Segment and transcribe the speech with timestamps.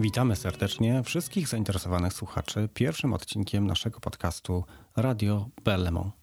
[0.00, 4.64] Witamy serdecznie wszystkich zainteresowanych słuchaczy pierwszym odcinkiem naszego podcastu
[4.96, 6.14] Radio Bellemont.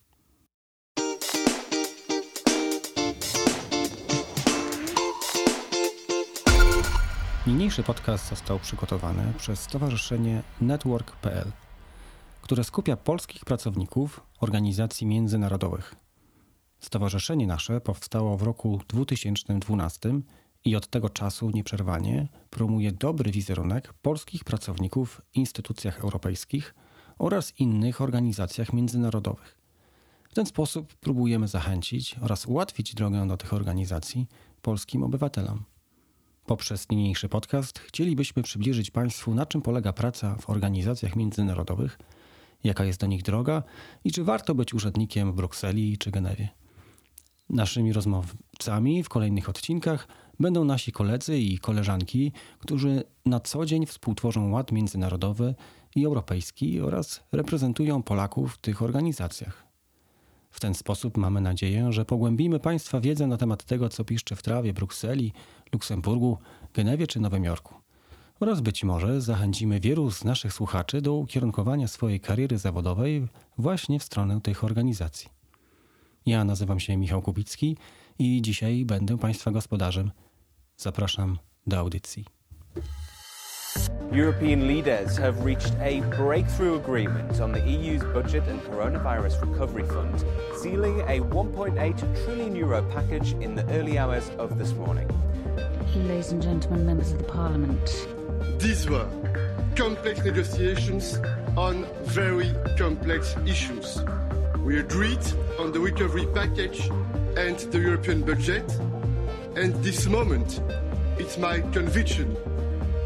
[7.47, 11.51] Niniejszy podcast został przygotowany przez Stowarzyszenie Network.pl,
[12.41, 15.95] które skupia polskich pracowników organizacji międzynarodowych.
[16.79, 20.21] Stowarzyszenie nasze powstało w roku 2012
[20.65, 26.75] i od tego czasu nieprzerwanie promuje dobry wizerunek polskich pracowników w instytucjach europejskich
[27.19, 29.57] oraz innych organizacjach międzynarodowych.
[30.29, 34.27] W ten sposób próbujemy zachęcić oraz ułatwić drogę do tych organizacji
[34.61, 35.63] polskim obywatelom.
[36.45, 41.99] Poprzez niniejszy podcast chcielibyśmy przybliżyć Państwu, na czym polega praca w organizacjach międzynarodowych,
[42.63, 43.63] jaka jest do nich droga
[44.03, 46.49] i czy warto być urzędnikiem w Brukseli czy Genewie.
[47.49, 50.07] Naszymi rozmówcami w kolejnych odcinkach
[50.39, 55.55] będą nasi koledzy i koleżanki, którzy na co dzień współtworzą ład międzynarodowy
[55.95, 59.65] i europejski oraz reprezentują Polaków w tych organizacjach.
[60.51, 64.41] W ten sposób mamy nadzieję, że pogłębimy Państwa wiedzę na temat tego, co piszczy w
[64.41, 65.33] trawie Brukseli,
[65.73, 66.37] Luksemburgu,
[66.73, 67.73] Genewie czy Nowym Jorku.
[68.39, 74.03] Oraz być może zachęcimy wielu z naszych słuchaczy do ukierunkowania swojej kariery zawodowej właśnie w
[74.03, 75.29] stronę tych organizacji.
[76.25, 77.77] Ja nazywam się Michał Kubicki
[78.19, 80.11] i dzisiaj będę Państwa gospodarzem.
[80.77, 81.37] Zapraszam
[81.67, 82.25] do audycji.
[84.11, 90.23] European leaders have reached a breakthrough agreement on the EU's budget and coronavirus recovery fund,
[90.61, 95.09] sealing a 1.8 trillion euro package in the early hours of this morning.
[95.95, 98.07] Ladies and gentlemen, members of the Parliament.
[98.59, 99.07] These were
[99.75, 101.19] complex negotiations
[101.57, 104.01] on very complex issues.
[104.63, 105.25] We agreed
[105.59, 106.89] on the recovery package
[107.37, 108.65] and the European budget,
[109.55, 110.61] and this moment,
[111.17, 112.35] it's my conviction,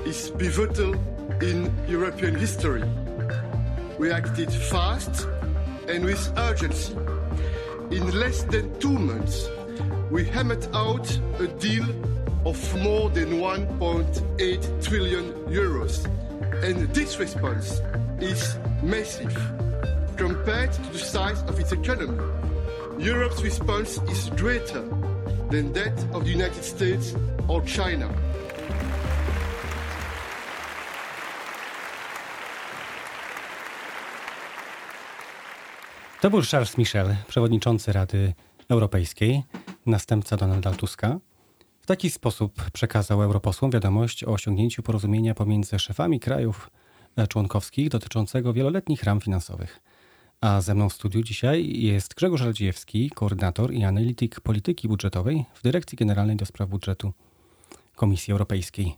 [0.06, 0.96] is pivotal
[1.42, 2.84] in European history.
[4.00, 5.28] We acted fast
[5.88, 6.96] and with urgency.
[7.92, 9.48] In less than two months,
[10.10, 11.08] we hammered out
[11.40, 11.86] a deal
[12.46, 16.06] of more than 1.8 trillion euros.
[16.64, 17.80] And this response
[18.20, 19.36] is massive
[20.18, 22.18] compared to the size of its economy.
[22.98, 24.84] Europe's response is greater
[25.52, 27.16] than that of the United States
[27.48, 28.10] or China.
[36.22, 38.34] To był Charles Michel, przewodniczący Rady
[38.70, 39.44] Europejskiej,
[39.86, 41.20] następca Donalda Tuska.
[41.82, 46.70] W taki sposób przekazał europosłom wiadomość o osiągnięciu porozumienia pomiędzy szefami krajów
[47.30, 49.82] członkowskich dotyczącego wieloletnich ram finansowych.
[50.42, 55.62] A ze mną w studiu dzisiaj jest Grzegorz Radziejewski, koordynator i analityk polityki budżetowej w
[55.62, 57.14] Dyrekcji Generalnej do Spraw Budżetu
[57.96, 58.96] Komisji Europejskiej.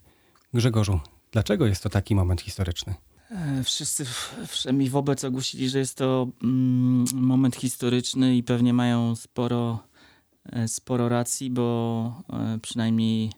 [0.53, 0.99] Grzegorzu,
[1.31, 2.95] dlaczego jest to taki moment historyczny?
[3.31, 4.05] E, wszyscy,
[4.47, 9.79] wszemi wobec ogłosili, że jest to mm, moment historyczny i pewnie mają sporo,
[10.45, 13.31] e, sporo racji, bo e, przynajmniej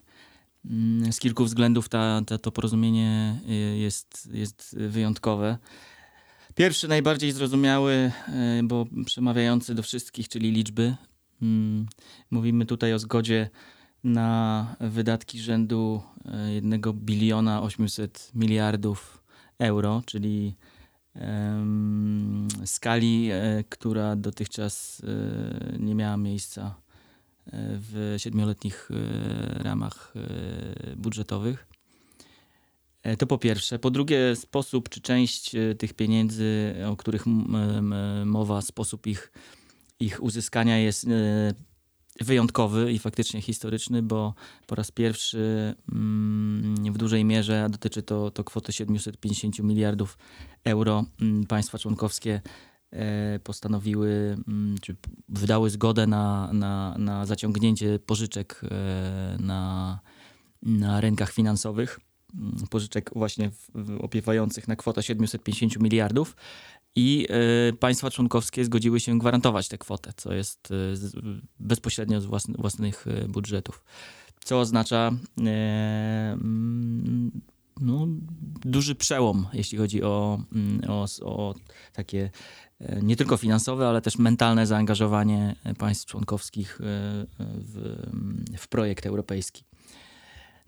[0.64, 3.40] mm, z kilku względów ta, ta, to porozumienie
[3.76, 5.58] jest, jest wyjątkowe.
[6.54, 8.12] Pierwszy, najbardziej zrozumiały,
[8.64, 10.94] bo przemawiający do wszystkich, czyli liczby.
[11.42, 11.86] Mm,
[12.30, 13.50] mówimy tutaj o zgodzie
[14.04, 16.02] na wydatki rzędu
[16.48, 19.24] 1 biliona 800 miliardów
[19.58, 20.56] euro, czyli
[22.64, 26.74] skali, e, która dotychczas e, nie miała miejsca
[27.46, 28.88] e, w siedmioletnich
[29.54, 30.14] ramach
[30.96, 31.66] budżetowych.
[33.18, 33.78] To po pierwsze.
[33.78, 37.24] Po drugie, sposób czy część tych pieniędzy, o których
[38.24, 39.32] mowa, sposób ich,
[40.00, 41.06] ich uzyskania jest
[42.20, 44.34] wyjątkowy i faktycznie historyczny, bo
[44.66, 50.18] po raz pierwszy mm, w dużej mierze dotyczy to, to kwoty 750 miliardów
[50.64, 51.04] euro.
[51.20, 52.40] Mm, państwa członkowskie
[52.90, 54.96] e, postanowiły, mm, czy
[55.28, 60.00] wydały zgodę na, na, na zaciągnięcie pożyczek e, na,
[60.62, 62.00] na rynkach finansowych
[62.70, 63.50] pożyczek właśnie
[64.00, 66.36] opiewających na kwotę 750 miliardów
[66.96, 67.26] i
[67.70, 71.16] y, państwa członkowskie zgodziły się gwarantować tę kwotę, co jest y, z,
[71.60, 73.84] bezpośrednio z własny, własnych y, budżetów.
[74.44, 75.10] Co oznacza
[77.80, 78.06] no,
[78.64, 81.54] duży przełom, jeśli chodzi o, mm, o, o
[81.92, 82.30] takie
[83.02, 86.78] nie tylko finansowe, ale też mentalne zaangażowanie państw członkowskich
[87.40, 88.02] w,
[88.58, 89.64] w projekt europejski.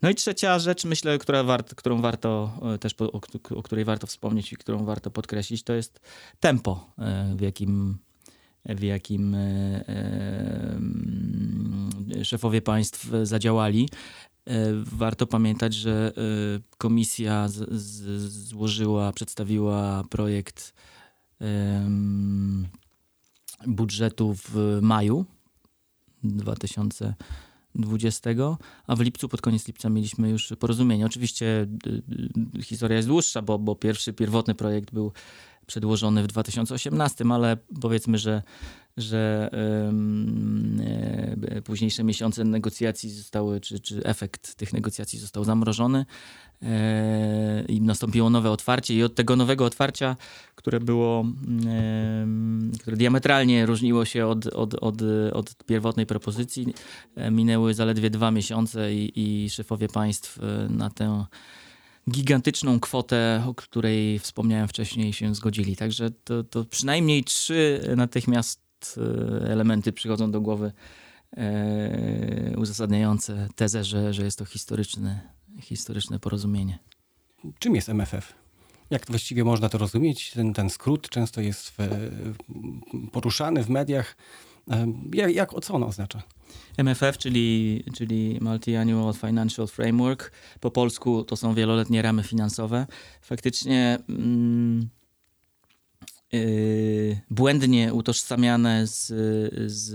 [0.01, 3.11] No i trzecia rzecz, myślę, która wart, którą warto e, też, o,
[3.55, 5.99] o, której warto wspomnieć i którą warto podkreślić, to jest
[6.39, 7.97] tempo, e, w jakim,
[8.65, 9.85] w jakim e,
[12.23, 13.89] szefowie państw zadziałali.
[14.83, 16.13] Warto pamiętać, że
[16.77, 20.73] komisja z, z, złożyła, przedstawiła projekt
[23.67, 25.25] budżetu w maju
[26.23, 27.13] 2020,
[28.87, 31.05] a w lipcu, pod koniec lipca mieliśmy już porozumienie.
[31.05, 32.01] Oczywiście y,
[32.59, 35.11] y, historia jest dłuższa, bo, bo pierwszy, pierwotny projekt był
[35.67, 38.43] przedłożony w 2018, ale powiedzmy, że,
[38.97, 39.49] że
[41.55, 46.05] e, późniejsze miesiące negocjacji zostały, czy, czy efekt tych negocjacji został zamrożony
[46.61, 48.95] e, i nastąpiło nowe otwarcie.
[48.95, 50.15] I od tego nowego otwarcia,
[50.55, 51.25] które było,
[52.81, 55.01] które diametralnie różniło się od, od, od,
[55.33, 56.73] od pierwotnej propozycji,
[57.15, 59.11] e, minęły zaledwie dwa miesiące i,
[59.45, 60.39] i szefowie państw
[60.69, 61.25] na tę
[62.09, 65.75] gigantyczną kwotę, o której wspomniałem wcześniej, się zgodzili.
[65.75, 68.61] Także to, to przynajmniej trzy natychmiast
[68.97, 70.71] e, elementy przychodzą do głowy
[71.37, 75.21] e, uzasadniające tezę, że, że jest to historyczne,
[75.61, 76.79] historyczne porozumienie.
[77.59, 78.33] Czym jest MFF?
[78.89, 80.31] Jak właściwie można to rozumieć?
[80.31, 81.77] Ten, ten skrót często jest w,
[83.11, 84.17] poruszany w mediach.
[85.13, 86.23] Jak, jak, co ono oznacza?
[86.77, 90.31] MFF, czyli, czyli Multi-Annual Financial Framework.
[90.59, 92.87] Po polsku to są wieloletnie ramy finansowe.
[93.21, 93.99] Faktycznie
[96.31, 99.07] yy, błędnie utożsamiane z,
[99.71, 99.93] z,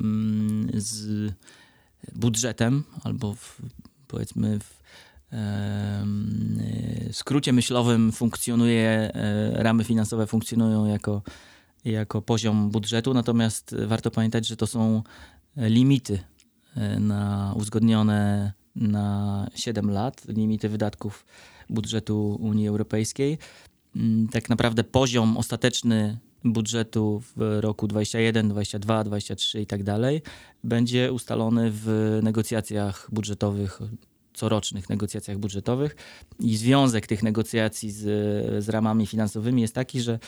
[0.00, 1.32] mm, z
[2.14, 3.62] budżetem, albo w,
[4.06, 4.78] powiedzmy w
[5.32, 9.12] yy, skrócie myślowym funkcjonuje,
[9.54, 11.22] yy, ramy finansowe funkcjonują jako
[11.92, 15.02] jako poziom budżetu, natomiast warto pamiętać, że to są
[15.56, 16.18] limity
[16.76, 21.26] e, na, uzgodnione na 7 lat, limity wydatków
[21.70, 23.38] budżetu Unii Europejskiej.
[23.96, 30.22] Mm, tak naprawdę poziom ostateczny budżetu w roku 21, 22, 23 i tak dalej
[30.64, 33.80] będzie ustalony w negocjacjach budżetowych
[34.38, 35.96] corocznych negocjacjach budżetowych
[36.40, 38.04] i związek tych negocjacji z,
[38.64, 40.18] z ramami finansowymi jest taki, że,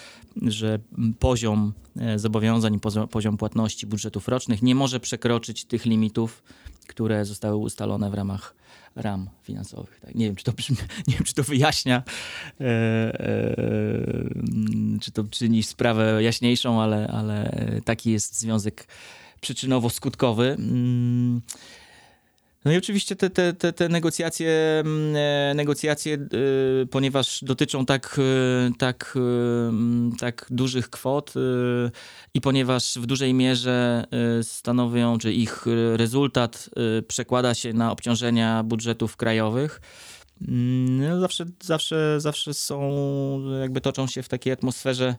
[0.42, 0.78] że
[1.18, 2.80] poziom e, zobowiązań,
[3.10, 6.42] poziom, płatności budżetów rocznych nie może przekroczyć tych limitów,
[6.86, 8.54] które zostały ustalone w ramach
[8.96, 10.00] ram finansowych.
[10.00, 10.14] Tak?
[10.14, 10.76] Nie, wiem, czy to brzmi,
[11.08, 12.02] nie wiem, czy to wyjaśnia,
[12.60, 13.56] e, e,
[15.00, 17.52] czy to czyni sprawę jaśniejszą, ale, ale
[17.84, 18.86] taki jest związek
[19.40, 20.56] przyczynowo-skutkowy.
[22.64, 28.16] No i oczywiście te, te, te, te negocjacje, mm, e, negocjacje, e, ponieważ dotyczą tak,
[28.18, 31.34] e, tak, mm, tak dużych kwot
[32.34, 34.04] i ponieważ w dużej mierze
[34.42, 36.70] stanowią, czy ich rezultat
[37.08, 39.80] przekłada się na obciążenia budżetów krajowych,
[40.48, 42.90] mm, no zawsze, zawsze, zawsze są,
[43.60, 45.14] jakby toczą się w takiej atmosferze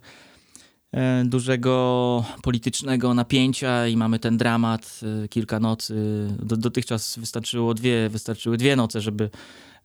[1.25, 6.27] dużego politycznego napięcia i mamy ten dramat e, kilka nocy.
[6.43, 9.29] dotychczas wystarczyło dwie, wystarczyły dwie noce, żeby,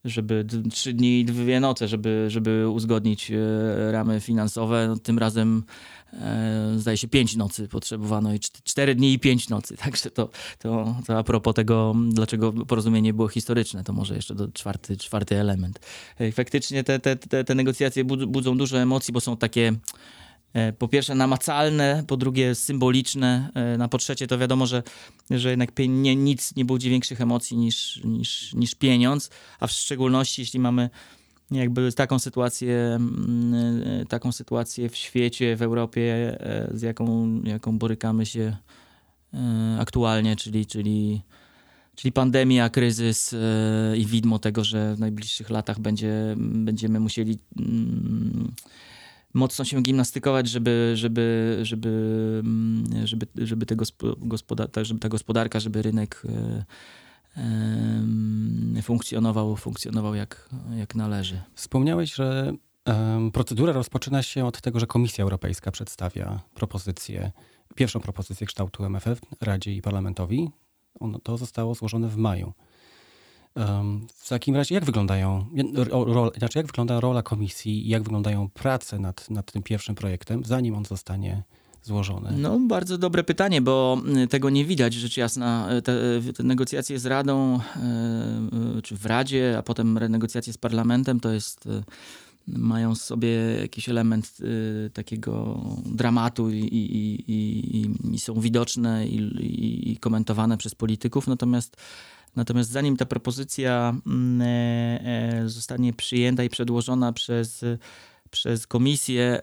[0.05, 4.89] żeby trzy dni i dwie noce, żeby, żeby uzgodnić e, ramy finansowe.
[4.89, 5.65] No, tym razem
[6.13, 9.77] e, zdaje się pięć nocy potrzebowano i cztery dni i pięć nocy.
[9.85, 14.49] Także to, to, to a propos tego, dlaczego porozumienie było historyczne, to może jeszcze do
[14.49, 15.81] czwarty, czwarty element.
[16.33, 20.26] Faktycznie te, te, te, te negocjacje budzą dużo emocji, bo są takie E,
[20.79, 24.83] po pierwsze namacalne, po drugie symboliczne, e, na po trzecie to wiadomo, że,
[25.31, 30.43] że jednak nie, nic nie budzi większych emocji niż, niż, niż pieniądz, a w szczególności
[30.43, 30.91] jeśli mamy
[31.51, 36.39] jakby taką sytuację, mm, e, taką sytuację w świecie, w Europie,
[36.71, 38.57] z jaką, jaką borykamy się
[39.79, 41.23] aktualnie, czyli, czyli,
[41.95, 43.35] czyli pandemia, kryzys
[43.97, 48.53] i widmo tego, że w najbliższych latach będzie, będziemy musieli mm,
[49.37, 51.91] mocno się gimnastykować, żeby, żeby, żeby,
[52.45, 53.77] mm, żeby, żeby, te
[54.19, 56.23] gospoda tak, żeby ta gospodarka, żeby rynek
[57.37, 61.43] e, funkcjonował, funkcjonował jak, jak należy.
[61.55, 62.53] Wspomniałeś, że
[63.33, 67.33] procedura rozpoczyna się od tego, że Komisja Europejska przedstawia propozycję,
[67.75, 70.51] pierwszą propozycję kształtu MFF Radzie i Parlamentowi.
[71.01, 72.53] Ono, to zostało złożone w maju.
[74.15, 75.47] W takim razie, jak wyglądają,
[76.39, 80.75] znaczy jak wygląda rola komisji i jak wyglądają prace nad, nad tym pierwszym projektem, zanim
[80.75, 81.43] on zostanie
[81.83, 82.33] złożony?
[82.37, 85.69] No, bardzo dobre pytanie, bo y, tego nie widać, rzecz jasna.
[85.79, 85.97] Y, te,
[86.37, 87.61] te negocjacje z Radą,
[88.83, 91.69] czy w Radzie, a potem negocjacje z Parlamentem, to jest
[92.49, 93.29] mają sobie
[93.61, 94.37] jakiś element
[94.93, 101.77] takiego dramatu i, i, i, i są widoczne i, komentowane przez polityków, natomiast
[102.37, 104.47] Natomiast zanim ta propozycja mm, e,
[105.43, 107.65] e, zostanie przyjęta i przedłożona przez,
[108.31, 109.41] przez komisję, e,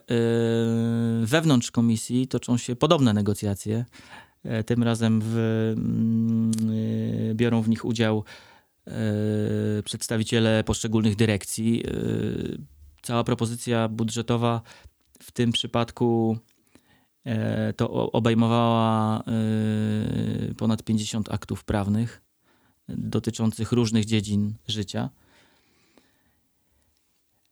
[1.26, 3.86] wewnątrz komisji toczą się podobne negocjacje.
[4.66, 5.38] Tym razem w,
[5.78, 6.52] mm,
[7.36, 8.24] biorą w nich udział
[9.86, 11.84] przedstawiciele poszczególnych dyrekcji.
[13.02, 14.62] Cała propozycja budżetowa
[15.20, 16.38] w tym przypadku
[17.76, 19.24] to obejmowała
[20.58, 22.22] ponad 50 aktów prawnych
[22.88, 25.10] dotyczących różnych dziedzin życia.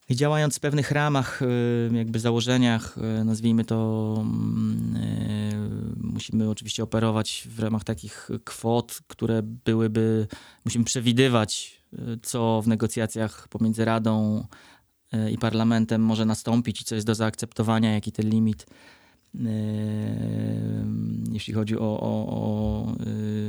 [0.10, 6.84] I działając w pewnych ramach, y, jakby założeniach, y, nazwijmy to, mm, y, musimy oczywiście
[6.84, 10.28] operować w ramach takich kwot, które byłyby,
[10.66, 11.82] musimy przewidywać,
[12.22, 14.48] co w negocjacjach pomiędzy Radą
[15.32, 18.66] i Parlamentem może nastąpić i co jest do zaakceptowania, jaki ten limit
[21.32, 22.96] jeśli chodzi o, o, o,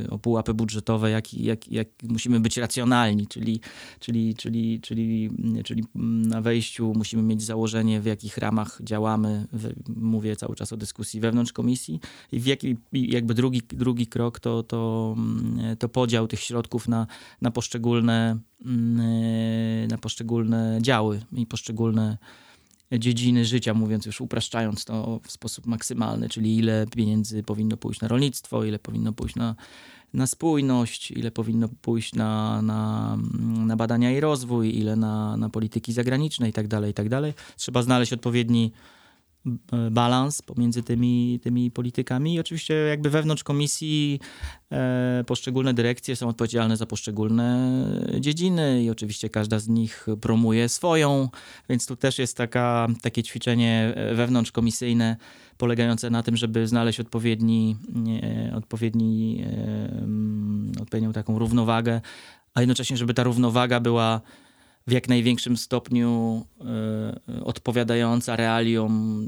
[0.03, 3.59] y, o pułapy budżetowe, jak, jak, jak musimy być racjonalni, czyli,
[3.99, 5.29] czyli, czyli, czyli,
[5.63, 5.83] czyli
[6.27, 9.47] na wejściu musimy mieć założenie, w jakich ramach działamy.
[9.95, 11.99] Mówię cały czas o dyskusji wewnątrz komisji
[12.31, 15.15] i w jaki, jakby drugi, drugi krok to, to,
[15.79, 17.07] to podział tych środków na,
[17.41, 18.37] na, poszczególne,
[19.89, 22.17] na poszczególne działy i poszczególne
[22.99, 28.07] dziedziny życia, mówiąc już upraszczając to w sposób maksymalny, czyli ile pieniędzy powinno pójść na
[28.07, 29.55] rolnictwo, ile powinno pójść na,
[30.13, 33.17] na spójność, ile powinno pójść na, na,
[33.65, 37.07] na badania i rozwój, ile na, na polityki zagraniczne i tak dalej, i tak.
[37.57, 38.71] Trzeba znaleźć odpowiedni
[39.91, 42.33] balans pomiędzy tymi, tymi politykami.
[42.33, 44.19] I oczywiście jakby wewnątrz komisji
[44.71, 47.73] e, poszczególne dyrekcje są odpowiedzialne za poszczególne
[48.19, 51.29] dziedziny i oczywiście każda z nich promuje swoją,
[51.69, 55.17] więc tu też jest taka, takie ćwiczenie wewnątrzkomisyjne
[55.57, 57.77] polegające na tym, żeby znaleźć odpowiedni,
[58.23, 59.43] e, odpowiedni
[60.77, 62.01] e, odpowiednią taką równowagę,
[62.53, 64.21] a jednocześnie, żeby ta równowaga była
[64.87, 66.41] w jak największym stopniu
[67.37, 69.27] y, odpowiadająca realiom,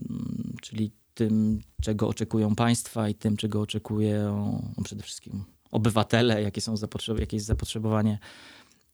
[0.61, 6.77] czyli tym, czego oczekują państwa i tym, czego oczekują no przede wszystkim obywatele, jakie, są
[6.77, 8.19] zapotrzeb jakie jest zapotrzebowanie,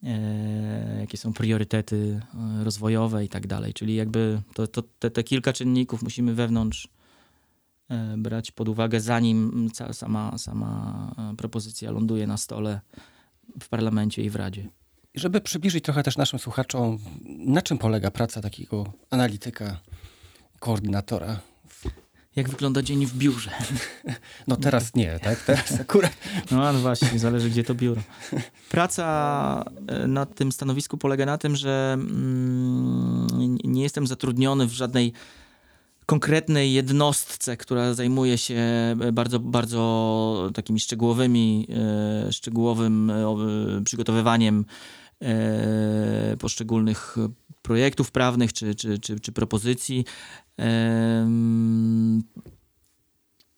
[0.04, 0.08] y,
[1.00, 3.74] jakie są priorytety e, rozwojowe i tak dalej.
[3.74, 6.88] Czyli jakby to, to, te, te kilka czynników musimy wewnątrz
[8.18, 12.82] brać pod uwagę, zanim sama, sama propozycja ląduje na stole
[13.62, 14.70] w parlamencie i w Radzie.
[15.16, 19.80] Żeby przybliżyć trochę też naszym słuchaczom, na czym polega praca takiego analityka,
[20.60, 21.40] koordynatora?
[22.36, 23.52] Jak wygląda dzień w biurze?
[24.48, 25.44] No teraz nie, tak?
[25.44, 26.12] Teraz akurat.
[26.52, 28.02] No, właśnie, zależy gdzie to biuro.
[28.70, 35.14] Praca e, na tym stanowisku polega na tym, że mm, nie jestem zatrudniony w żadnej
[36.06, 38.62] konkretnej jednostce, która zajmuje się
[39.14, 41.68] bardzo, bardzo takimi szczegółowymi,
[42.28, 45.01] e, szczegółowym e, przygotowywaniem E,
[46.40, 47.16] poszczególnych
[47.62, 50.06] projektów prawnych czy, czy, czy, czy propozycji.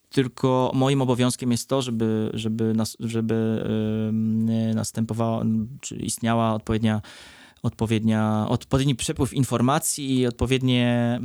[0.10, 3.66] Tylko moim obowiązkiem jest to, żeby, żeby, nas, żeby
[4.76, 5.46] następowała,
[5.82, 7.02] czy istniała odpowiednia
[7.64, 11.20] odpowiednia, odpowiedni przepływ informacji i odpowiednie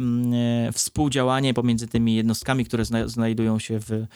[0.73, 4.07] współdziałanie pomiędzy tymi jednostkami, które zna, znajdują się w,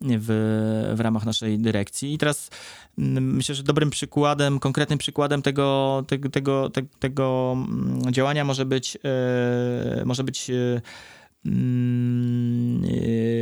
[0.00, 2.14] w, w ramach naszej dyrekcji.
[2.14, 2.50] I teraz
[2.98, 8.98] mm, myślę, że dobrym przykładem, konkretnym przykładem tego, tego, tego, tego mm, działania może być,
[9.04, 10.80] e, może być e,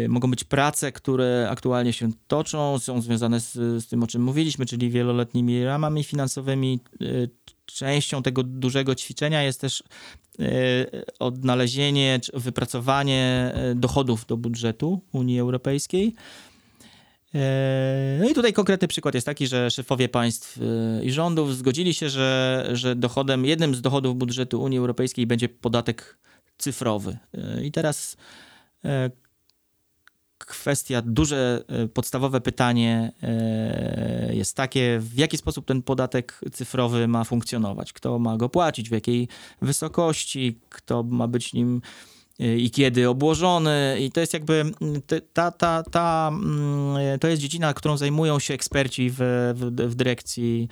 [0.08, 4.66] mogą być prace, które aktualnie się toczą, są związane z, z tym, o czym mówiliśmy,
[4.66, 6.80] czyli wieloletnimi ramami finansowymi.
[7.66, 9.83] Częścią tego dużego ćwiczenia jest też
[11.18, 16.14] odnalezienie, wypracowanie dochodów do budżetu Unii Europejskiej.
[17.35, 21.94] E, no i tutaj konkretny przykład jest taki, że szefowie państw e, i rządów zgodzili
[21.94, 26.18] się, że, że dochodem, jednym z dochodów budżetu Unii Europejskiej będzie podatek
[26.59, 27.18] cyfrowy.
[27.35, 28.16] E, I teraz
[30.38, 31.64] kwestia, duże,
[31.94, 33.12] podstawowe pytanie
[34.30, 38.92] jest takie, w jaki sposób ten podatek cyfrowy ma funkcjonować, kto ma go płacić, w
[38.92, 39.28] jakiej
[39.62, 41.80] wysokości, kto ma być nim
[42.38, 43.96] i kiedy obłożony?
[44.00, 44.64] I to jest jakby
[45.32, 46.32] ta, ta, ta,
[47.20, 49.16] to jest dziedzina, którą zajmują się eksperci w,
[49.54, 50.68] w, w dyrekcji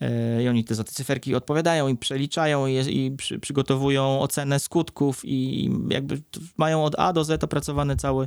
[0.00, 4.60] e, i oni te za te cyferki odpowiadają i przeliczają i, i przy, przygotowują ocenę
[4.60, 6.22] skutków i jakby
[6.56, 8.26] mają od A do Z opracowany cały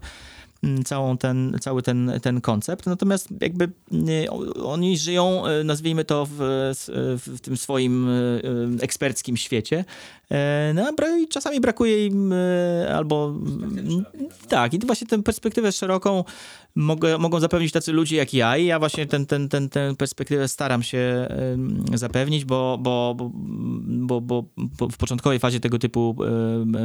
[0.85, 2.85] całą ten, cały ten, ten koncept.
[2.85, 3.69] Natomiast jakby
[4.63, 6.37] oni żyją, e, nazwijmy to, w,
[7.35, 8.13] w tym swoim e,
[8.81, 9.85] eksperckim świecie
[10.24, 10.24] E,
[10.73, 13.33] no, bra- i czasami brakuje im e, albo...
[14.47, 16.23] Tak, i właśnie tę perspektywę szeroką
[16.75, 20.47] mogę, mogą zapewnić tacy ludzie jak ja i ja właśnie tę ten, ten, tę perspektywę
[20.47, 21.27] staram się
[21.93, 23.15] zapewnić, bo, bo,
[23.85, 24.45] bo, bo,
[24.91, 26.15] w początkowej fazie tego typu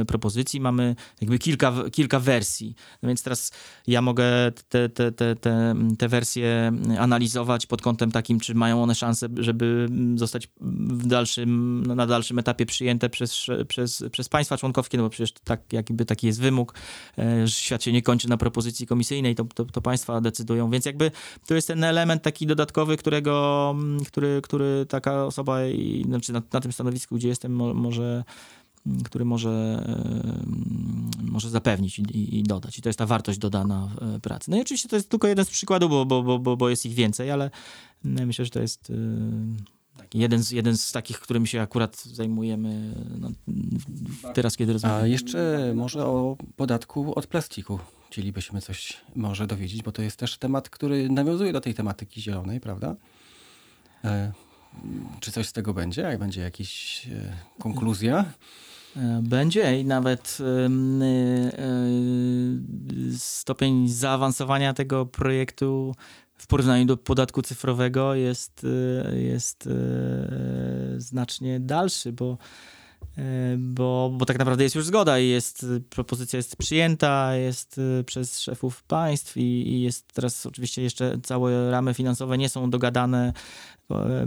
[0.07, 2.75] propozycji mamy jakby kilka, kilka wersji.
[3.03, 3.51] No więc teraz
[3.87, 8.95] ja mogę te, te, te, te, te wersje analizować pod kątem takim, czy mają one
[8.95, 13.30] szansę, żeby zostać w dalszym, na dalszym etapie przyjęte przez,
[13.67, 16.73] przez, przez państwa członkowskie, no bo przecież tak, jakby taki jest wymóg,
[17.17, 20.85] e, że świat się nie kończy na propozycji komisyjnej, to, to, to państwa decydują, więc
[20.85, 21.11] jakby
[21.47, 25.57] to jest ten element taki dodatkowy, którego, mm, który, który taka osoba,
[26.05, 28.23] znaczy na, na tym stanowisku, gdzie jestem, mo, może
[29.05, 32.79] który może, em, może zapewnić i, i dodać.
[32.79, 34.51] I to jest ta wartość dodana e, pracy.
[34.51, 36.93] No i oczywiście to jest tylko jeden z przykładów, bo, bo, bo, bo, jest ich
[36.93, 37.51] więcej, ale
[38.05, 38.93] mm, myślę, że to jest e,
[40.13, 43.29] jeden, z, jeden z takich, którymi się akurat zajmujemy no,
[44.33, 45.09] teraz, kiedy A rozmawiamy.
[45.09, 50.69] jeszcze może o podatku od plastiku chcielibyśmy coś może dowiedzieć, bo to jest też temat,
[50.69, 52.95] który nawiązuje do tej tematyki zielonej, prawda?
[54.03, 54.31] E,
[55.19, 56.01] czy coś z tego będzie?
[56.01, 58.25] Jak będzie jakaś e, konkluzja?
[58.97, 60.37] E, Będzie i nawet
[63.17, 65.95] stopień zaawansowania tego projektu
[66.41, 68.65] w porównaniu do podatku cyfrowego jest,
[69.05, 69.71] e, jest e,
[70.97, 72.37] znacznie dalszy, bo,
[73.17, 73.23] e,
[73.57, 78.83] bo, bo tak naprawdę jest już zgoda i jest, propozycja jest przyjęta, jest przez szefów
[78.83, 83.33] państw i, i jest teraz oczywiście jeszcze całe ramy finansowe nie są dogadane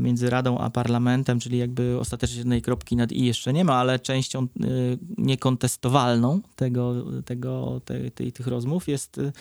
[0.01, 4.43] między Radą a Parlamentem, czyli jakby ostatecznej kropki nad i jeszcze nie ma, ale częścią
[4.43, 6.95] y, niekontestowalną tego,
[7.25, 7.81] tego,
[8.15, 9.33] tej, tych rozmów jest, y,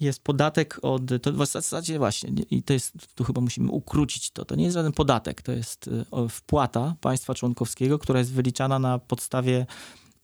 [0.00, 4.30] jest podatek od, to w zasadzie właśnie, nie- i to jest, tu chyba musimy ukrócić
[4.30, 8.78] to, to nie jest żaden podatek, to jest y, wpłata państwa członkowskiego, która jest wyliczana
[8.78, 9.66] na podstawie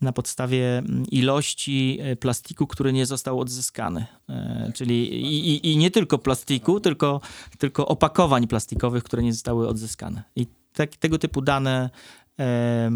[0.00, 4.06] na podstawie mm, ilości e, plastiku, który nie został odzyskany.
[4.28, 7.20] E, Czyli i, i, i nie tylko plastiku, tylko,
[7.58, 10.22] tylko opakowań plastikowych, które nie zostały odzyskane.
[10.36, 11.90] I tak, tego typu dane
[12.38, 12.90] e,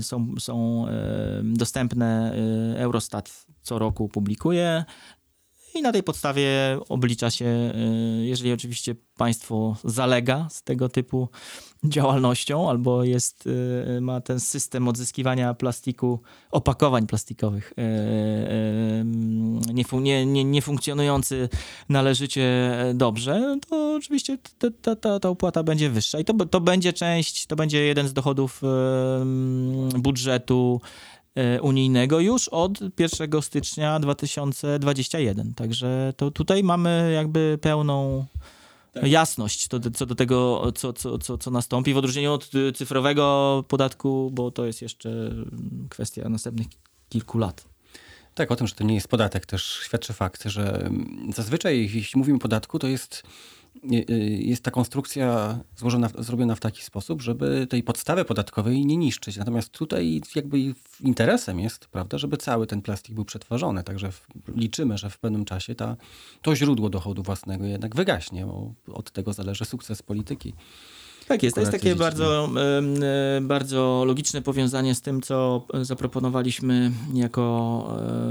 [0.00, 0.86] są, są
[1.42, 2.34] dostępne.
[2.76, 4.84] Eurostat co roku publikuje.
[5.74, 6.48] I na tej podstawie
[6.88, 7.72] oblicza się, e,
[8.24, 11.28] jeżeli oczywiście państwo zalega z tego typu
[11.84, 13.48] działalnością, albo jest,
[13.96, 19.04] e, ma ten system odzyskiwania plastiku, opakowań plastikowych e,
[20.00, 21.48] nie, nie, nie, funkcjonujący
[21.88, 26.20] należycie dobrze, to oczywiście ta, ta, ta, ta opłata będzie wyższa.
[26.20, 28.62] I to, to będzie część, to będzie jeden z dochodów
[29.98, 30.80] budżetu
[31.60, 35.54] unijnego już od 1 stycznia 2021.
[35.54, 38.26] Także to tutaj mamy jakby pełną
[39.02, 42.72] jasność co do, co do tego, co, co, co, co nastąpi, w odróżnieniu od y,
[42.72, 46.66] cyfrowego podatku, bo to jest jeszcze mm, kwestia następnych
[47.08, 47.64] kilku lat.
[48.34, 52.18] Tak, o tym, że to nie jest podatek, też świadczy fakt, że mm, zazwyczaj, jeśli
[52.18, 53.22] mówimy o podatku, to jest,
[54.38, 59.36] jest ta konstrukcja złożona, zrobiona w taki sposób, żeby tej podstawy podatkowej nie niszczyć.
[59.36, 60.58] Natomiast tutaj jakby
[61.00, 63.84] interesem jest, prawda, żeby cały ten plastik był przetworzony.
[63.84, 65.96] Także w, liczymy, że w pewnym czasie ta,
[66.42, 70.54] to źródło dochodu własnego jednak wygaśnie, bo od tego zależy sukces polityki.
[71.28, 72.50] Tak jest, to jest takie bardzo,
[73.36, 77.86] e, bardzo logiczne powiązanie z tym, co zaproponowaliśmy jako,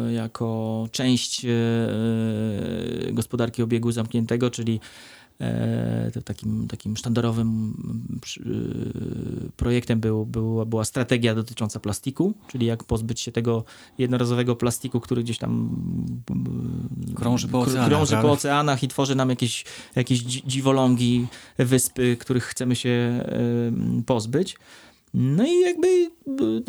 [0.08, 1.50] e, jako część e,
[3.12, 4.80] gospodarki obiegu zamkniętego, czyli
[6.26, 7.74] takim, takim sztandarowym
[8.22, 13.64] przy- e, projektem był, był, była strategia dotycząca plastiku, czyli jak pozbyć się tego
[13.98, 15.52] jednorazowego plastiku, który gdzieś tam
[16.32, 21.28] mm, Krąży po oceanach, krąży po oceanach i tworzy nam jakieś, jakieś dzi- dziwolągi,
[21.58, 24.58] wyspy, których chcemy się em, pozbyć.
[25.14, 26.12] No i jakby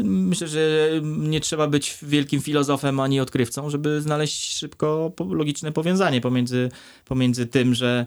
[0.05, 6.69] myślę, że nie trzeba być wielkim filozofem ani odkrywcą, żeby znaleźć szybko logiczne powiązanie pomiędzy,
[7.05, 8.07] pomiędzy tym, że,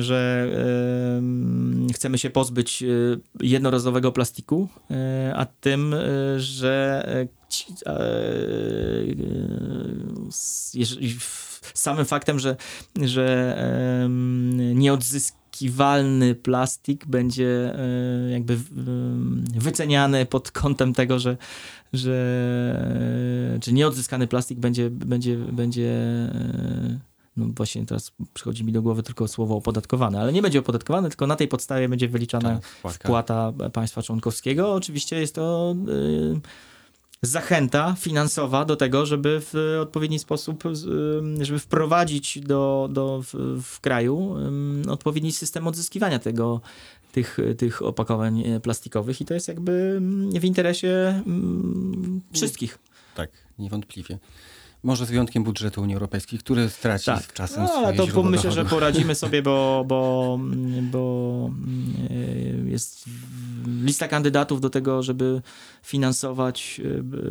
[0.00, 0.46] że
[1.18, 4.94] em, chcemy się pozbyć y, jednorazowego plastiku, y,
[5.34, 7.96] a tym, y, że e, ci- e, e,
[10.28, 12.56] s- jeżeli w- samym faktem, że,
[13.02, 13.56] że
[14.04, 14.78] em,
[15.60, 21.36] nieodzyskiwalny plastik będzie e, jakby em, wyceniany pod kątem tego, że,
[21.92, 22.16] że
[23.56, 26.98] e, czy nieodzyskany plastik będzie, będzie, będzie e,
[27.36, 31.26] no właśnie teraz przychodzi mi do głowy tylko słowo opodatkowany, ale nie będzie opodatkowany, tylko
[31.26, 34.72] na tej podstawie będzie wyliczana Tak, wpłata państwa członkowskiego.
[34.72, 35.74] Oczywiście jest to
[37.26, 40.64] zachęta finansowa do tego, żeby w odpowiedni sposób,
[41.40, 44.36] żeby wprowadzić do, do, w, w kraju
[44.88, 46.60] odpowiedni system odzyskiwania tego,
[47.12, 49.98] tych, tych opakowań e, plastikowych i to jest jakby
[50.40, 51.22] w interesie
[52.32, 52.78] wszystkich.
[53.14, 54.18] Tak, niewątpliwie.
[54.82, 58.64] Może z wyjątkiem budżetu Unii Europejskiej, który straci z czasem no, ale to myślę, że
[58.64, 60.40] poradzimy sobie, bo, bo,
[60.82, 61.50] bo
[62.10, 63.04] y, jest
[63.66, 65.42] lista kandydatów do tego, żeby
[65.82, 66.80] finansować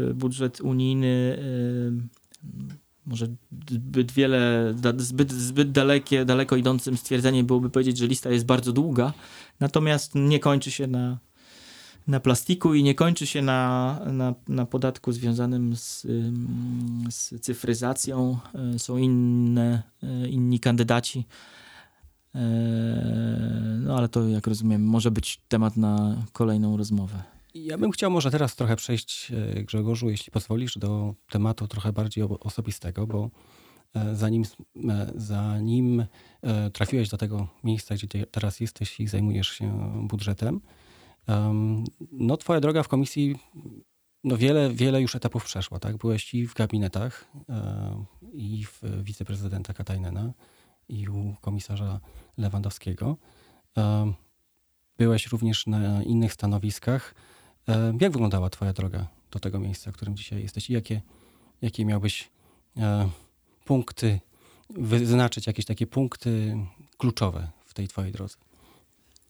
[0.10, 1.38] y, budżet unijny.
[1.39, 1.91] y,
[3.05, 3.27] Może
[3.69, 9.13] zbyt wiele, zbyt, zbyt dalekie, daleko idącym stwierdzeniem byłoby powiedzieć, że lista jest bardzo długa,
[9.60, 11.19] natomiast nie kończy się na,
[12.07, 16.01] na plastiku i nie kończy się na, na, na podatku związanym z,
[17.09, 18.37] z cyfryzacją.
[18.75, 21.25] Y, Są inne, y, inni kandydaci.
[22.35, 22.39] Y,
[23.79, 27.23] No ale to, jak rozumiem, może być temat na kolejną rozmowę.
[27.55, 32.23] Ja bym chciał może teraz trochę przejść, e, Grzegorzu, jeśli pozwolisz, do tematu trochę bardziej
[32.23, 33.29] osobistego, bo
[33.95, 34.43] e, zanim,
[34.89, 36.05] e, zanim
[36.41, 40.61] e, trafiłeś do tego miejsca, gdzie te- teraz jesteś i zajmujesz się budżetem, em,
[42.11, 43.35] no twoja droga w komisji
[44.23, 45.97] no wiele, wiele już etapów przeszła, tak?
[45.97, 47.31] Byłeś i w gabinetach,
[48.33, 50.33] i w wiceprezydenta Katajnena,
[50.89, 51.99] i u komisarza
[52.38, 53.17] Lewandowskiego.
[54.97, 57.15] Byłeś również na innych stanowiskach.
[58.01, 60.69] Jak wyglądała Twoja droga do tego miejsca, w którym dzisiaj jesteś?
[60.69, 61.01] I jakie,
[61.61, 62.29] jakie miałbyś
[63.65, 64.19] punkty,
[64.69, 66.57] wyznaczyć jakieś takie punkty
[66.97, 68.38] kluczowe w tej Twojej drodze?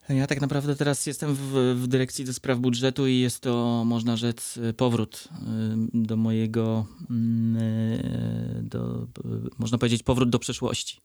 [0.09, 4.17] Ja tak naprawdę teraz jestem w, w dyrekcji do spraw budżetu i jest to, można
[4.17, 5.27] rzec, powrót
[5.93, 9.07] y, do mojego, mm, y, do, y,
[9.57, 11.01] można powiedzieć, powrót do przeszłości.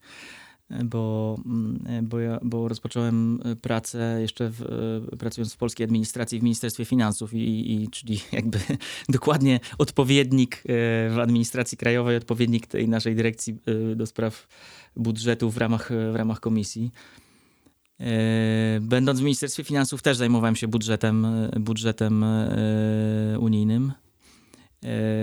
[0.71, 4.63] Y, Bo, mm, bo, ja, bo rozpocząłem y, pracę jeszcze w,
[5.13, 8.59] y, pracując w polskiej administracji w Ministerstwie Finansów, i, i czyli jakby
[9.09, 10.65] dokładnie odpowiednik y,
[11.15, 13.57] w administracji krajowej, odpowiednik tej naszej dyrekcji
[13.93, 14.49] y, do spraw
[14.97, 16.91] budżetu w ramach, w ramach komisji.
[18.01, 23.93] E, Będąc w Ministerstwie Finansów też zajmowałem się budżetem, e, budżetem e, unijnym.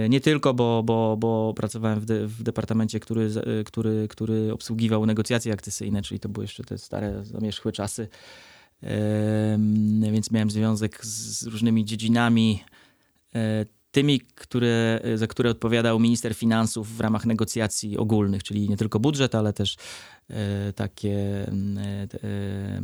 [0.09, 3.29] Nie tylko, bo, bo, bo pracowałem w, de, w departamencie, który,
[3.65, 8.07] który, który obsługiwał negocjacje akcesyjne, czyli to były jeszcze te stare, zamierzchłe czasy.
[10.11, 12.63] Więc miałem związek z, różnymi dziedzinami,
[13.91, 19.35] tymi, które, za które odpowiadał minister finansów w ramach negocjacji ogólnych, czyli nie tylko budżet,
[19.35, 19.75] ale też
[20.29, 21.15] e, takie,
[21.77, 22.81] e, e,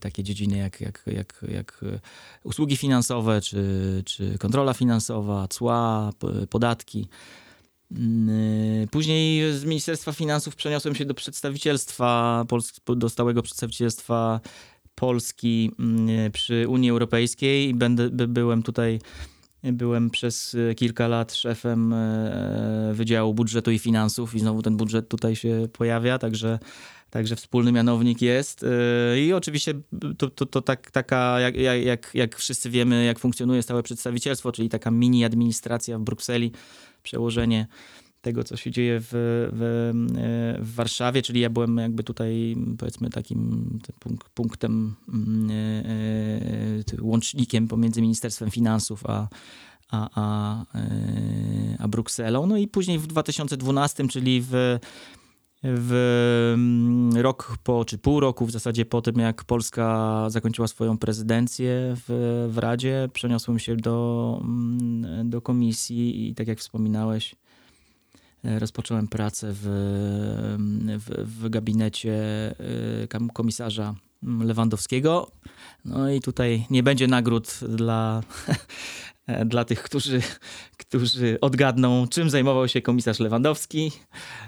[0.00, 1.84] takie dziedziny jak, jak, jak, jak
[2.44, 6.12] usługi finansowe, czy, czy kontrola finansowa, cła,
[6.50, 7.08] podatki.
[8.90, 12.44] Później z Ministerstwa Finansów przeniosłem się do przedstawicielstwa,
[12.96, 14.40] do stałego przedstawicielstwa
[14.94, 15.70] Polski
[16.32, 18.98] przy Unii Europejskiej i będę, by, byłem tutaj
[19.72, 25.08] Byłem przez e, kilka lat szefem e, Wydziału Budżetu i Finansów i znowu ten budżet
[25.08, 26.58] tutaj się pojawia, także,
[27.10, 28.64] także wspólny mianownik jest.
[28.64, 29.74] E, I oczywiście
[30.18, 34.68] to, to, to tak, taka, jak, jak- jak, wszyscy wiemy, jak funkcjonuje stałe przedstawicielstwo, czyli
[34.68, 36.52] taka mini administracja w Brukseli,
[37.02, 37.66] przełożenie
[38.26, 39.08] tego, co się dzieje w,
[39.52, 39.62] w,
[40.18, 45.54] e, w Warszawie, czyli ja byłem jakby tutaj powiedzmy takim te punk- punktem, mm, e,
[46.98, 49.28] e, łącznikiem pomiędzy Ministerstwem Finansów a,
[49.90, 50.64] a, a,
[51.78, 52.46] a Brukselą.
[52.46, 54.78] No i później w 2012, czyli w,
[55.62, 55.92] w
[56.54, 61.94] mm, rok po, czy pół roku w zasadzie po tym, jak Polska zakończyła swoją prezydencję
[61.96, 67.36] w, w Radzie, przeniosłem się do, mm, do komisji i tak jak wspominałeś,
[68.58, 69.60] rozpocząłem pracę w,
[70.98, 72.14] w, w gabinecie
[73.08, 75.30] kam- komisarza Lewandowskiego.
[75.84, 78.22] No i tutaj nie będzie nagród dla,
[79.46, 80.20] dla tych, którzy,
[80.76, 83.92] którzy odgadną, czym zajmował się komisarz Lewandowski.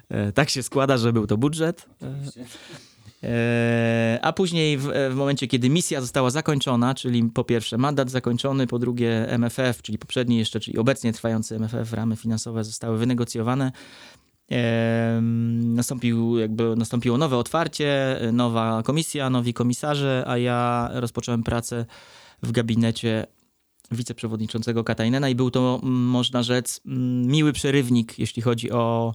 [0.08, 1.86] E, Tak się składa, że był to budżet.
[2.02, 2.14] E,
[4.22, 8.78] A później, w, w momencie, kiedy misja została zakończona, czyli po pierwsze mandat zakończony, po
[8.78, 13.72] drugie MFF, czyli poprzedni jeszcze, czyli obecnie trwający MFF, ramy finansowe zostały wynegocjowane.
[14.48, 21.86] Em, Nastąpił, jakby nastąpiło nowe otwarcie, nowa komisja, nowi komisarze, a ja rozpocząłem pracę
[22.42, 23.26] w gabinecie
[23.90, 26.80] wiceprzewodniczącego Katajnena i był to, można rzec,
[27.24, 29.14] miły przerywnik, jeśli chodzi o,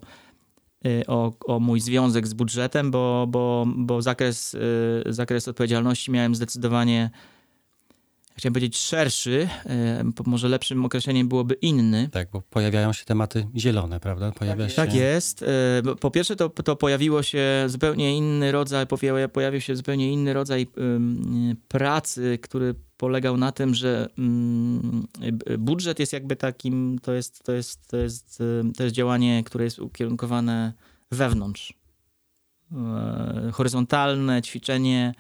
[1.08, 7.10] o, o mój związek z budżetem, bo, bo, bo zakres, y, zakres odpowiedzialności miałem zdecydowanie
[8.38, 12.10] chciałem powiedzieć szerszy, e, może lepszym określeniem byłoby inny.
[12.12, 14.32] Tak, bo pojawiają się tematy zielone, prawda?
[14.32, 14.76] Pojawia się...
[14.76, 15.46] Tak jest.
[16.00, 20.67] Po pierwsze to, to pojawiło się zupełnie inny rodzaj, pojawił, pojawił się zupełnie inny rodzaj
[21.67, 24.07] pracy, który polegał na tym, że
[25.33, 28.43] b- budżet jest jakby takim, to jest, to jest, to jest,
[28.77, 30.73] to jest działanie, które jest ukierunkowane
[31.11, 31.73] wewnątrz.
[32.71, 35.13] E, horyzontalne ćwiczenie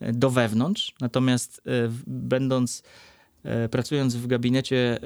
[0.00, 1.70] e, do wewnątrz, natomiast e,
[2.06, 2.82] będąc
[3.70, 4.98] pracując w gabinecie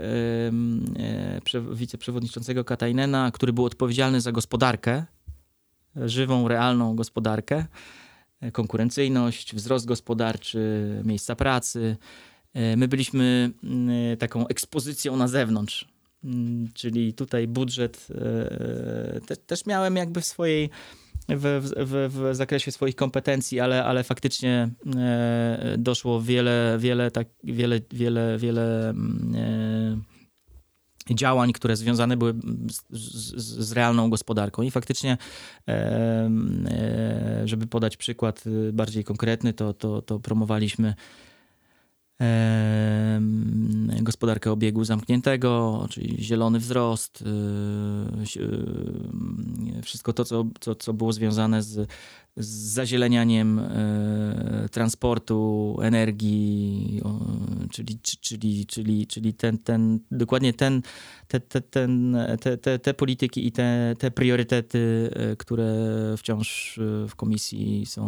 [1.73, 5.05] wiceprzewodniczącego Katajnena, który był odpowiedzialny za gospodarkę,
[5.97, 7.67] żywą, realną gospodarkę,
[8.53, 11.97] konkurencyjność, wzrost gospodarczy, miejsca pracy.
[12.55, 15.89] E, My byliśmy mm, taką ekspozycją na zewnątrz.
[16.25, 20.71] Mm, Czyli tutaj budżet e, te, też miałem jakby w swojej
[21.29, 27.81] w, w, w zakresie swoich kompetencji, ale, ale faktycznie e, doszło wiele, wiele, tak, wiele,
[27.93, 30.14] wiele, wiele mm, e,
[31.11, 32.35] działań, które związane były
[32.71, 34.63] z, z, z realną gospodarką.
[34.63, 35.17] I faktycznie,
[35.69, 36.31] e,
[37.45, 40.95] żeby podać przykład e, bardziej konkretny, to, to, to promowaliśmy
[44.03, 51.63] gospodarkę obiegu zamkniętego, czyli zielony wzrost, y, y, wszystko to, co, co, co było związane
[51.63, 51.89] z,
[52.37, 57.21] z zazielenianiem e, transportu, energii, o,
[57.71, 60.83] czyli, czy- czyli, czyli, czyli ten, ten, dokładnie ten,
[61.29, 65.75] te, te, ten, te, te, te polityki i te, te priorytety, e, które
[66.19, 68.05] wciąż e, w komisji są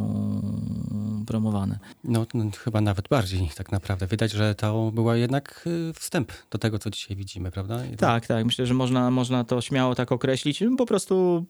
[1.27, 1.79] promowane.
[2.05, 4.07] No, no, chyba nawet bardziej tak naprawdę.
[4.07, 7.87] Widać, że to była jednak wstęp do tego, co dzisiaj widzimy, prawda?
[7.87, 8.45] I Tak, tak.
[8.47, 10.65] Myślę, że można, można to śmiało tak określić.
[10.79, 11.45] Po prostu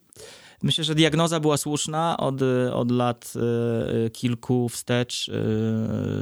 [0.62, 2.42] myślę, że diagnoza była słuszna od,
[2.73, 5.33] od lat e, kilku wstecz, e,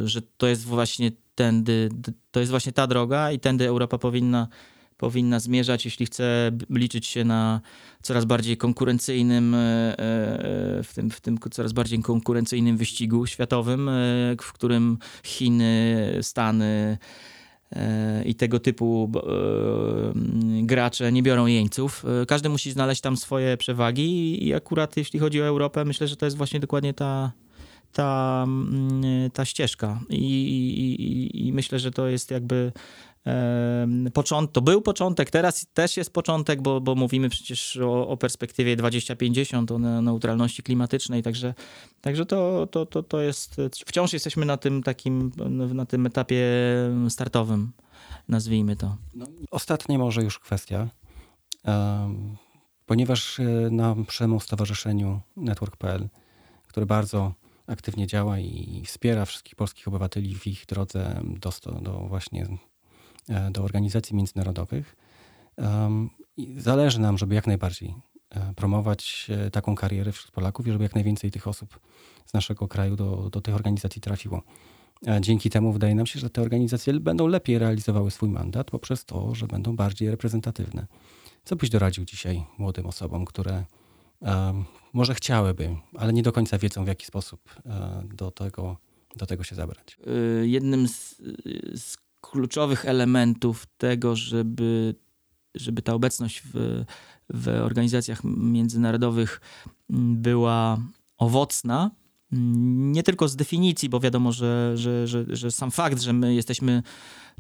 [0.09, 1.89] że to jest właśnie tędy,
[2.31, 4.49] to jest właśnie ta droga i tędy Europa powinna,
[4.97, 7.61] powinna zmierzać, jeśli chce liczyć się na
[8.03, 9.57] coraz bardziej konkurencyjnym,
[10.85, 13.91] w tym, w tym coraz bardziej konkurencyjnym wyścigu światowym,
[14.43, 16.99] w którym Chiny, Stany,
[18.25, 19.23] i tego typu e,
[20.63, 22.05] gracze nie biorą jeńców.
[22.23, 26.17] E, Każdy musi znaleźć tam swoje przewagi i akurat jeśli chodzi o Europę, myślę, że
[26.17, 27.33] to jest właśnie dokładnie ta,
[27.93, 28.47] ta,
[29.33, 30.01] ta ścieżka.
[30.11, 32.73] I, i, i, myślę, że to jest jakby
[34.15, 38.77] począt, to był początek, teraz też jest początek, bo, bo mówimy przecież o, o perspektywie
[38.77, 41.55] 2050, o ne- neutralności klimatycznej, także,
[42.01, 43.57] także to, to, to, to jest,
[43.87, 45.33] wciąż jesteśmy na tym takim,
[45.75, 46.45] na tym etapie
[47.09, 47.73] startowym,
[48.29, 48.97] nazwijmy to.
[49.51, 50.89] Ostatnia może już kwestia,
[52.87, 56.09] ponieważ e, na naszemu stowarzyszeniu Network.pl,
[56.67, 57.35] które bardzo
[57.67, 62.47] aktywnie działa i wspiera wszystkich polskich obywateli w ich drodze do, do właśnie
[63.51, 64.97] do organizacji międzynarodowych,
[66.37, 67.95] i zależy nam, żeby jak najbardziej
[68.31, 71.81] e, promować e, taką karierę wśród Polaków i żeby jak najwięcej tych osób
[72.27, 74.43] z naszego kraju do, do tych organizacji trafiło.
[75.07, 79.05] E, Dzięki temu wydaje nam się, że te organizacje będą lepiej realizowały swój mandat poprzez
[79.05, 80.87] to, że będą bardziej reprezentatywne.
[81.45, 83.65] Co byś doradził dzisiaj młodym osobom, które
[84.23, 88.77] em, może chciałyby, ale nie do końca wiedzą, w jaki sposób e, do, tego,
[89.17, 89.99] do tego się zabrać?
[90.43, 91.23] jednym z,
[91.75, 91.97] z
[92.31, 94.95] kluczowych elementów tego, żeby,
[95.55, 96.85] żeby ta obecność w,
[97.31, 99.41] w organizacjach międzynarodowych
[99.91, 100.79] mm, była
[101.19, 101.91] owocna,
[102.77, 106.83] nie tylko z definicji, bo wiadomo, że, że, że, że sam fakt, że my jesteśmy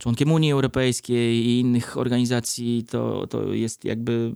[0.01, 4.33] członkiem Unii Europejskiej i innych organizacji, to, to jest jakby,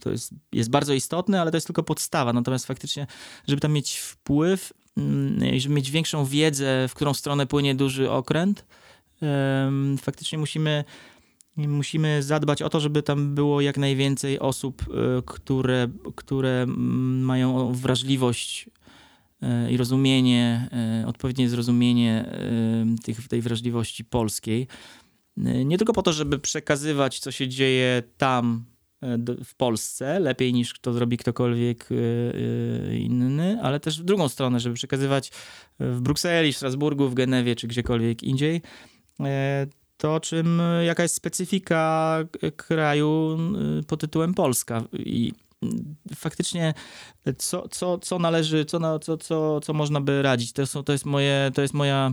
[0.00, 2.32] to jest, jest bardzo istotne, ale to jest tylko podstawa.
[2.32, 3.06] Natomiast faktycznie,
[3.48, 8.10] żeby tam mieć wpływ mm, i żeby mieć większą wiedzę, w którą stronę płynie duży
[8.10, 8.64] okręt,
[9.98, 10.84] faktycznie musimy
[11.56, 18.70] musimy zadbać o to, żeby tam było jak najwięcej osób, e, które, które mają wrażliwość
[19.42, 22.30] e, i rozumienie, e, odpowiednie zrozumienie
[23.04, 24.66] tych, tej wrażliwości polskiej.
[25.64, 28.64] Nie tylko po to, żeby przekazywać, co się dzieje tam
[29.44, 31.88] w Polsce, lepiej niż to zrobi ktokolwiek
[32.92, 35.30] inny, ale też w drugą stronę, żeby przekazywać
[35.80, 38.62] w Brukseli, w Strasburgu, w Genewie czy gdziekolwiek indziej
[39.96, 43.38] to, czym, jaka jest specyfika k- kraju
[43.86, 44.82] pod tytułem Polska.
[44.92, 46.74] I mm, faktycznie
[47.38, 50.52] co, co, co należy, co, co, co, co można by radzić?
[50.52, 52.12] To, są, to, jest moje, to jest moja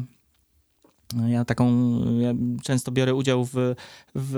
[1.27, 1.69] ja taką,
[2.19, 3.75] ja często biorę udział w,
[4.15, 4.35] w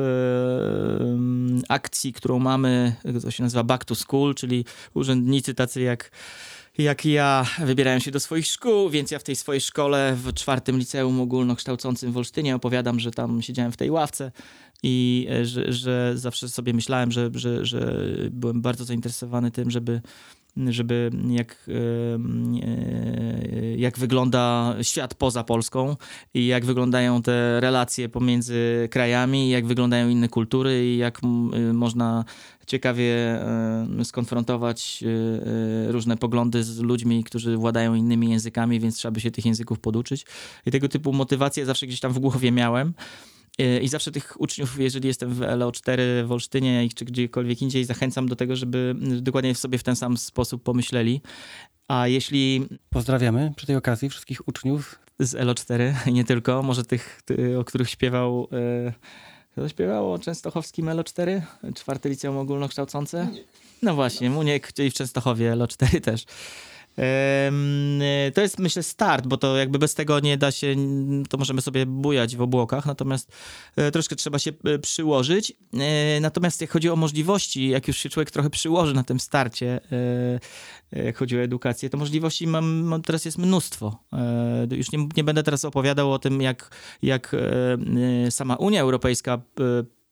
[1.02, 6.12] em, akcji, którą mamy, to się nazywa Back to School, czyli urzędnicy tacy jak
[6.78, 10.78] jak ja wybierałem się do swoich szkół, więc ja w tej swojej szkole w czwartym
[10.78, 14.32] liceum ogólnokształcącym w Olsztynie opowiadam, że tam siedziałem w tej ławce
[14.84, 20.02] i e, że, że zawsze sobie myślałem, że, że, że byłem bardzo zainteresowany tym, żeby
[20.68, 21.72] żeby jak, e,
[23.78, 25.96] jak wygląda świat poza Polską
[26.34, 31.28] i jak wyglądają te relacje pomiędzy krajami, jak wyglądają inne kultury i jak e,
[31.74, 32.26] można
[32.68, 33.40] ciekawie
[34.04, 35.04] skonfrontować
[35.88, 40.26] różne poglądy z ludźmi, którzy władają innymi językami, więc trzeba by się tych języków poduczyć.
[40.66, 42.94] I tego typu motywacje zawsze gdzieś tam w głowie miałem.
[43.60, 48.30] E, I zawsze tych uczniów, jeżeli jestem w LO4 w Olsztynie czy gdziekolwiek indziej, zachęcam
[48.30, 51.22] do tego, żeby dokładnie sobie w ten sam sposób pomyśleli.
[51.88, 52.66] A jeśli.
[52.90, 57.22] Pozdrawiamy przy tej okazji wszystkich uczniów z LO4, nie tylko, może tych,
[57.60, 58.48] o których śpiewał.
[58.52, 58.94] E,
[59.52, 61.42] kto śpiewał o częstochowskim LO4?
[61.76, 63.28] Czwarte liceum ogólnokształcące?
[63.82, 66.26] No właśnie, Muniek, czyli w Częstochowie LO4 też.
[68.34, 70.76] To jest myślę start, bo to jakby bez tego nie da się,
[71.30, 73.32] to możemy sobie bujać w obłokach, natomiast
[73.76, 75.54] e, troszkę trzeba się e, przyłożyć.
[75.74, 79.80] E, natomiast jak chodzi o możliwości, jak już się człowiek trochę przyłoży na tym starcie,
[80.92, 84.00] jak chodzi o edukację, to możliwości mam, teraz jest mnóstwo.
[84.72, 87.36] Już nie, nie będę teraz opowiadał o tym, jak, jak
[88.30, 89.42] sama Unia Europejska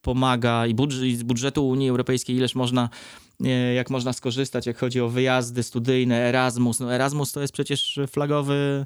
[0.02, 2.90] pomaga i budżet, z budżetu Unii Europejskiej ileż można
[3.76, 6.80] jak można skorzystać, jak chodzi o wyjazdy studyjne, Erasmus.
[6.80, 8.86] No Erasmus to jest przecież flagowy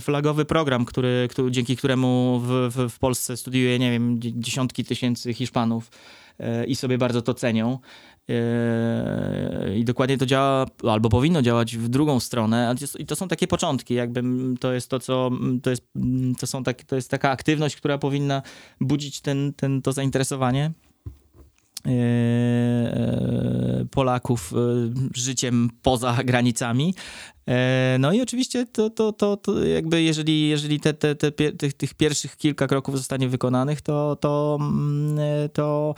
[0.00, 5.34] flagowy program, który, który, dzięki któremu w, w, w Polsce studiuje, nie wiem, dziesiątki tysięcy
[5.34, 5.90] Hiszpanów
[6.38, 7.78] e, i sobie bardzo to cenią.
[8.28, 12.74] E, I dokładnie to działa, albo powinno działać w drugą stronę.
[12.98, 14.22] I to są takie początki, jakby
[14.60, 15.30] to jest to, co
[15.62, 15.82] to jest,
[16.38, 18.42] to są tak, to jest taka aktywność, która powinna
[18.80, 20.72] budzić ten, ten, to zainteresowanie.
[21.86, 24.56] E, e, Polaków e,
[25.14, 26.94] życiem poza granicami.
[27.98, 31.94] No i oczywiście to, to, to, to jakby jeżeli, jeżeli te, te, te, tych, tych
[31.94, 35.18] pierwszych kilka kroków zostanie wykonanych, to, to, mm,
[35.52, 35.94] to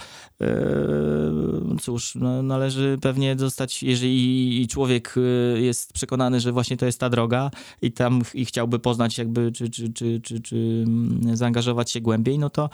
[1.81, 5.15] cóż, no, należy pewnie zostać, jeżeli człowiek
[5.55, 7.51] jest przekonany, że właśnie to jest ta droga
[7.83, 12.38] i tam i chciałby poznać jakby, czy, czy, czy, czy, czy mm, zaangażować się głębiej,
[12.38, 12.71] no to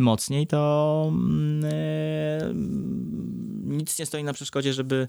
[0.00, 1.64] mocniej, to mm,
[3.64, 5.08] nic nie stoi na przeszkodzie, żeby,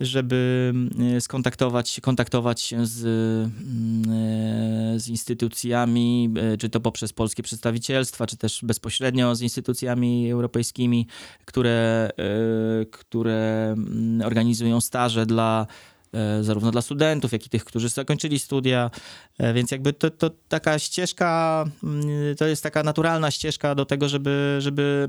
[0.00, 0.72] żeby
[1.16, 4.02] e, skontaktować, kontaktować się z, mm,
[4.94, 11.06] e, z instytucjami, e, czy to poprzez polskie przedstawicielstwa, czy też bezpośrednio z instytucjami europejskimi,
[11.44, 12.10] które,
[12.90, 15.66] które mm, organizują staże dla
[16.40, 18.90] zarówno dla studentów, jak i tych, którzy zakończyli studia,
[19.54, 22.02] więc jakby to, to taka ścieżka, mm,
[22.36, 25.08] to jest taka naturalna ścieżka do tego, żeby, żeby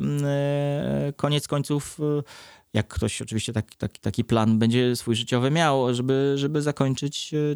[1.16, 2.00] koniec końców
[2.74, 7.56] jak ktoś oczywiście taki, taki, taki plan będzie swój życiowy miał, żeby, żeby zakończyć e,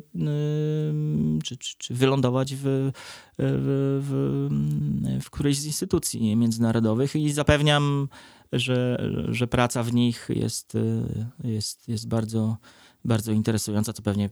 [1.43, 2.91] czy, czy, czy wylądować w,
[3.39, 8.07] w, w, w którejś z instytucji międzynarodowych i zapewniam,
[8.51, 12.57] że, że praca w nich jest, e, jest, jest bardzo,
[13.05, 14.29] bardzo interesująca, co pewnie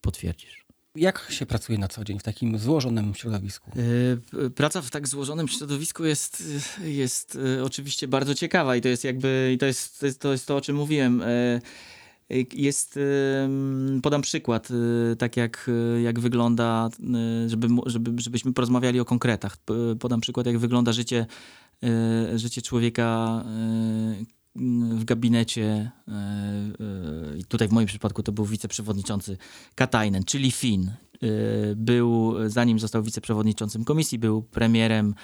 [0.00, 0.63] potwierdzisz.
[0.96, 3.70] Jak się pracuje na co dzień w takim złożonym środowisku?
[4.46, 6.42] E, praca w tak złożonym środowisku jest,
[6.84, 10.32] jest e, oczywiście bardzo ciekawa i to jest jakby, i to jest, to jest, to,
[10.32, 11.22] jest to, o czym mówiłem.
[11.22, 11.60] E,
[12.52, 12.98] jest,
[14.02, 14.68] podam przykład,
[15.18, 15.70] tak jak,
[16.02, 16.88] jak wygląda,
[17.46, 19.56] żeby, żeby, żebyśmy porozmawiali o konkretach.
[20.00, 21.26] Podam przykład, jak wygląda życie,
[22.34, 23.44] życie człowieka,
[24.90, 25.90] w gabinecie,
[27.48, 29.36] tutaj w moim przypadku to był wiceprzewodniczący
[29.74, 30.88] Katainen, czyli Finn.
[30.88, 31.26] E,
[31.76, 35.14] był, zanim został wiceprzewodniczącym komisji, był premierem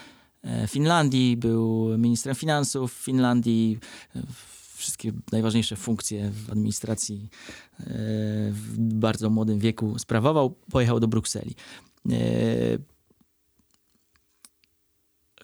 [0.69, 3.79] Finlandii, był ministrem finansów Finlandii,
[4.75, 7.29] wszystkie najważniejsze funkcje w administracji
[8.51, 11.55] w bardzo młodym wieku sprawował, pojechał do Brukseli.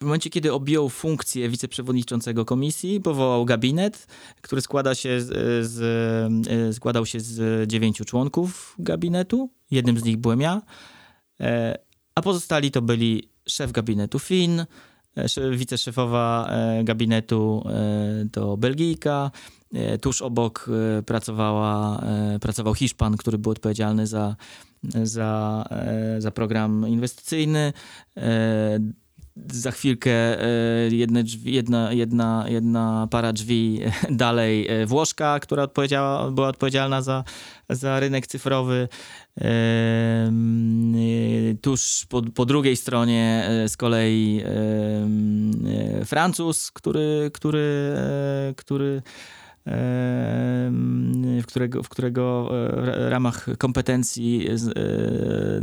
[0.01, 4.07] W momencie, kiedy objął funkcję wiceprzewodniczącego komisji, powołał gabinet,
[4.41, 5.27] który składa się z,
[5.67, 5.81] z,
[6.49, 9.51] e, składał się z dziewięciu członków gabinetu.
[9.71, 10.63] Jednym z nich byłem ja,
[11.41, 11.79] e,
[12.15, 14.65] a pozostali to byli szef gabinetu Finn,
[15.15, 16.51] e, wiceszefowa
[16.85, 17.65] gabinetu
[18.33, 19.31] to Belgijka,
[20.01, 20.71] tuż obok
[21.07, 22.03] pracowała,
[22.41, 24.37] pracował Hiszpan, który był odpowiedzialny za,
[25.03, 25.65] za,
[26.19, 27.73] za program inwestycyjny
[29.53, 30.46] za chwilkę e,
[30.90, 37.25] jedne drzwi, jedna, jedna, jedna para drzwi dalej e, Włoszka, która odpowiedziała, była odpowiedzialna za,
[37.70, 38.88] za rynek cyfrowy.
[39.40, 40.33] E,
[41.62, 44.42] tuż po, po drugiej stronie z kolei
[46.05, 47.94] Francuz, który, który,
[48.57, 49.03] który
[51.43, 52.51] w którego, w którego
[52.87, 54.69] e, ramach kompetencji z-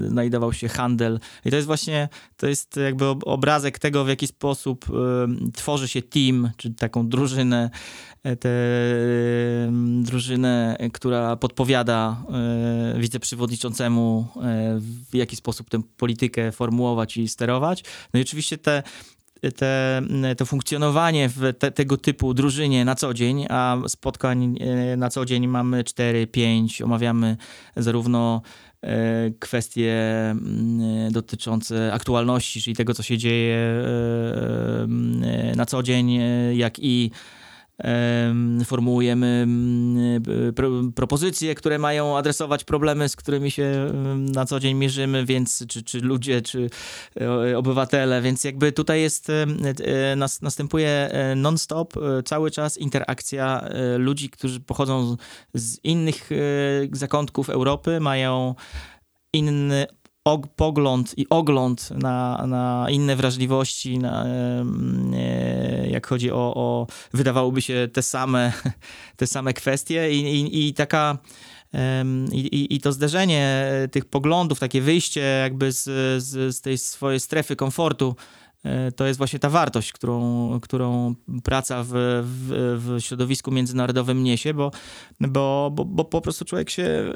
[0.06, 1.20] e, znajdował się handel.
[1.46, 5.88] I to jest właśnie, to jest jakby ob- obrazek tego, w jaki sposób e, tworzy
[5.88, 7.70] się team, czy taką drużynę,
[8.24, 8.50] e, tę
[10.02, 12.24] drużynę, e, która podpowiada
[12.96, 14.42] e, wiceprzewodniczącemu, e,
[15.12, 17.84] w jaki sposób tę politykę formułować i sterować.
[18.14, 18.84] No i oczywiście te
[19.52, 20.02] te,
[20.38, 25.26] to funkcjonowanie w te, tego typu drużynie na co dzień, a spotkań e, na co
[25.26, 27.38] dzień mamy 4-5, omawiamy
[27.76, 28.42] zarówno
[28.82, 29.94] e, kwestie
[30.32, 34.88] mm, dotyczące aktualności, czyli tego, co się dzieje e,
[35.56, 36.20] na co dzień,
[36.54, 37.12] jak i
[38.66, 40.24] formułujemy mm,
[40.54, 45.84] pro, propozycje, które mają adresować problemy, z którymi się na co dzień mierzymy, więc czy,
[45.84, 46.70] czy ludzie, czy
[47.22, 51.94] e, obywatele, więc jakby tutaj jest, e, nas, następuje e, non-stop,
[52.26, 55.18] cały czas interakcja ludzi, którzy pochodzą
[55.54, 56.30] z, innych
[56.92, 58.56] zakątków Europy, mają
[59.34, 59.88] inny
[60.56, 67.90] pogląd i ogląd na, na inne wrażliwości, na, e, jak chodzi o, o wydawałoby się
[67.94, 68.54] te same,
[69.18, 71.18] te same kwestie i, i, i taka
[72.32, 75.84] i, i, to zderzenie tych poglądów, takie wyjście jakby z,
[76.24, 78.16] z, z tej swojej strefy komfortu,
[78.64, 81.90] e, to jest właśnie ta wartość, którą, którą praca w,
[82.24, 84.72] w, w środowisku międzynarodowym niesie, bo,
[85.20, 87.14] bo, bo, bo po prostu człowiek się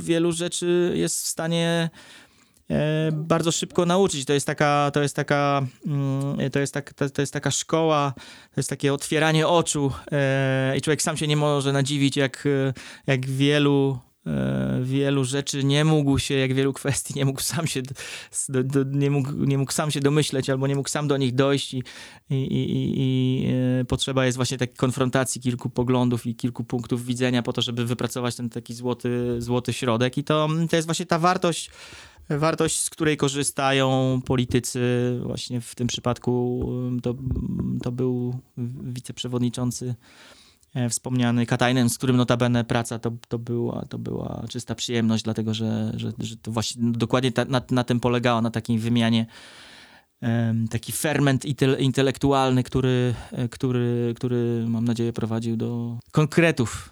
[0.00, 2.25] wielu rzeczy jest w stanie e,
[3.12, 4.24] bardzo szybko nauczyć.
[4.24, 8.12] To jest taka, to jest taka, mm, to jest, tak, to, jest taka szkoła,
[8.54, 12.72] to jest takie otwieranie oczu e, i człowiek sam się nie może nadziwić, jak, e,
[13.06, 14.05] jak wielu e,
[14.82, 17.82] wielu rzeczy nie mógł się, jak wielu kwestii nie mógł sam się,
[18.48, 21.34] do, do, nie, mógł, nie mógł sam się domyśleć, albo nie mógł sam do nich
[21.34, 21.82] dojść i,
[22.30, 23.46] i, i, i
[23.80, 27.84] e, potrzeba jest właśnie takiej konfrontacji kilku poglądów i kilku punktów widzenia po to, żeby
[27.84, 31.70] wypracować ten taki złoty, złoty środek i to, to jest właśnie ta wartość,
[32.30, 34.80] wartość, z której korzystają politycy.
[35.22, 36.62] Właśnie w tym przypadku
[37.02, 37.14] to,
[37.82, 38.40] to był
[38.82, 40.35] wiceprzewodniczący e,
[40.90, 45.92] wspomniany Katajnen, z którym notabene praca to, to, była, to była czysta przyjemność, dlatego że,
[45.96, 49.26] że, że to właśnie dokładnie ta, na, na tym polegało, na takiej wymianie
[50.70, 56.90] taki ferment intele- intelektualny, który, e, który, który mam nadzieję prowadził do konkretów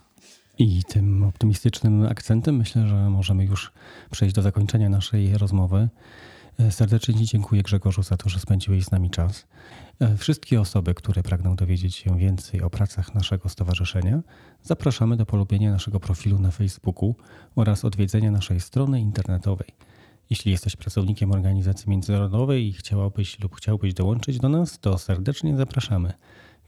[0.59, 3.73] I tym optymistycznym akcentem myślę, że możemy już
[4.11, 5.89] przejść do zakończenia naszej rozmowy.
[6.59, 9.47] E, Serdecznie Ci dziękuję Grzegorzu za to, że spędziłeś z nami czas.
[10.01, 14.23] E, Wszystkie osoby, które pragną dowiedzieć się więcej o pracach naszego stowarzyszenia,
[14.63, 17.15] zapraszamy do polubienia naszego profilu na Facebooku
[17.57, 19.69] oraz odwiedzenia naszej strony internetowej.
[20.31, 26.13] Jeśli jesteś pracownikiem organizacji międzynarodowej i chciałabyś lub chciałbyś dołączyć do nas, to serdecznie zapraszamy.